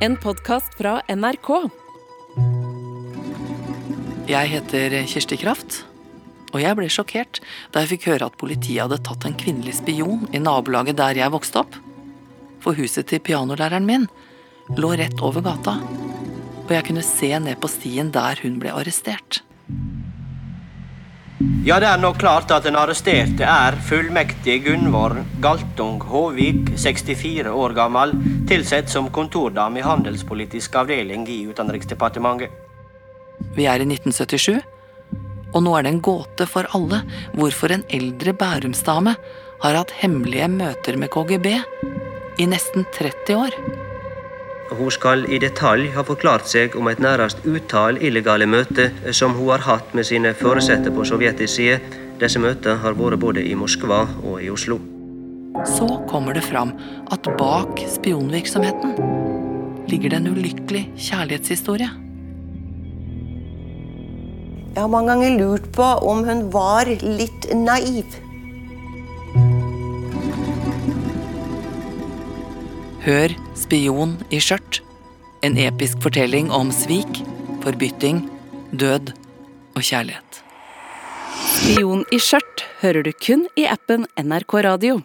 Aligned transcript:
En 0.00 0.14
podkast 0.14 0.76
fra 0.78 1.00
NRK. 1.10 1.48
Jeg 4.30 4.50
heter 4.52 4.94
Kirsti 5.10 5.38
Kraft, 5.40 5.80
og 6.52 6.60
jeg 6.62 6.78
ble 6.78 6.86
sjokkert 6.86 7.40
da 7.74 7.82
jeg 7.82 7.90
fikk 7.96 8.06
høre 8.12 8.28
at 8.30 8.36
politiet 8.38 8.84
hadde 8.84 9.00
tatt 9.08 9.26
en 9.26 9.34
kvinnelig 9.40 9.80
spion 9.80 10.28
i 10.30 10.38
nabolaget 10.38 11.00
der 11.00 11.18
jeg 11.18 11.34
vokste 11.34 11.64
opp. 11.64 11.74
For 12.62 12.78
huset 12.78 13.10
til 13.10 13.24
pianolæreren 13.26 13.88
min 13.90 14.06
lå 14.78 14.92
rett 15.00 15.18
over 15.18 15.42
gata, 15.42 15.80
og 15.82 16.70
jeg 16.76 16.86
kunne 16.86 17.02
se 17.02 17.32
ned 17.42 17.58
på 17.58 17.72
stien 17.72 18.14
der 18.14 18.38
hun 18.44 18.62
ble 18.62 18.70
arrestert. 18.78 19.42
Ja, 21.66 21.80
det 21.82 21.88
er 21.90 21.98
nå 21.98 22.12
klart 22.14 22.52
at 22.54 22.62
den 22.68 22.76
arresterte 22.78 23.42
er 23.42 23.74
fullmektig 23.88 24.60
Gunvor 24.62 25.16
Galtung 25.42 25.96
Håvik, 26.06 26.70
64 26.78 27.50
år 27.50 27.74
gammel, 27.74 28.12
tilsett 28.46 28.86
som 28.92 29.08
kontordame 29.10 29.80
i 29.80 29.84
Handelspolitisk 29.84 30.78
avdeling 30.78 31.26
i 31.26 31.40
Utenriksdepartementet. 31.50 32.54
Vi 33.56 33.66
er 33.66 33.82
i 33.82 33.88
1977, 33.88 34.60
og 35.50 35.66
nå 35.66 35.74
er 35.74 35.88
det 35.88 35.94
en 35.96 36.00
gåte 36.04 36.46
for 36.46 36.70
alle 36.78 37.02
hvorfor 37.34 37.74
en 37.74 37.84
eldre 37.90 38.36
bærumsdame 38.38 39.16
har 39.64 39.80
hatt 39.80 39.96
hemmelige 39.98 40.48
møter 40.54 41.00
med 41.00 41.10
KGB 41.10 41.52
i 42.38 42.46
nesten 42.46 42.86
30 42.94 43.34
år. 43.34 43.60
Hun 44.68 44.90
skal 44.92 45.24
i 45.32 45.38
detalj 45.40 45.88
ha 45.94 46.02
forklart 46.04 46.48
seg 46.50 46.74
om 46.76 46.90
et 46.90 47.00
nærmest 47.00 47.40
utall 47.48 47.96
illegale 48.04 48.46
møter 48.46 48.92
som 49.16 49.32
hun 49.38 49.48
har 49.54 49.64
hatt 49.64 49.94
med 49.96 50.04
sine 50.04 50.34
foresatte 50.36 50.92
på 50.92 51.06
sovjetisk 51.08 51.54
side. 51.54 51.78
Disse 52.20 52.42
møtene 52.42 52.76
har 52.82 52.98
vært 52.98 53.22
både 53.22 53.44
i 53.48 53.54
Moskva 53.56 54.02
og 54.22 54.42
i 54.44 54.50
Oslo. 54.52 54.76
Så 55.66 55.88
kommer 56.10 56.36
det 56.36 56.44
fram 56.44 56.74
at 57.10 57.24
bak 57.40 57.80
spionvirksomheten 57.88 58.92
ligger 59.88 60.12
det 60.12 60.20
en 60.20 60.30
ulykkelig 60.36 60.84
kjærlighetshistorie. 61.08 61.88
Jeg 64.74 64.84
har 64.84 64.90
mange 64.92 65.10
ganger 65.14 65.38
lurt 65.40 65.64
på 65.74 65.86
om 66.06 66.20
hun 66.28 66.44
var 66.52 66.90
litt 67.02 67.48
naiv. 67.56 68.18
Hør 73.04 73.30
Spion 73.54 74.16
i 74.34 74.40
skjørt. 74.42 74.80
En 75.46 75.54
episk 75.60 76.00
fortelling 76.02 76.48
om 76.50 76.72
svik, 76.74 77.20
forbytting, 77.62 78.24
død 78.74 79.12
og 79.76 79.84
kjærlighet. 79.86 80.40
Spion 81.54 82.02
i 82.10 82.18
skjørt 82.18 82.64
hører 82.82 83.06
du 83.06 83.12
kun 83.22 83.46
i 83.54 83.68
appen 83.70 84.08
NRK 84.18 84.58
Radio. 84.66 84.98